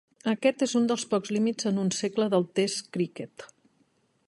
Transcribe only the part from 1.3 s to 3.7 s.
límits en un segle de test cricket.